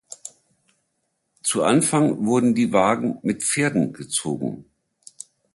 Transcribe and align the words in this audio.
Zu 1.43 1.61
Anfang 1.61 2.25
wurden 2.25 2.55
die 2.55 2.73
Wagen 2.73 3.19
mit 3.21 3.43
Pferden 3.43 3.93
gezogen. 3.93 4.65